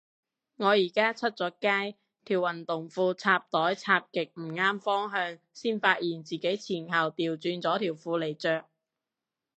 [0.57, 1.95] 我而家出咗街，
[2.25, 8.65] 條運動褲插袋插極唔啱方向，先發現自己前後掉轉咗條褲嚟着